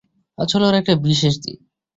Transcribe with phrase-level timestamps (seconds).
[0.37, 1.57] আজ হল ওর একটা বিশেষ দিন।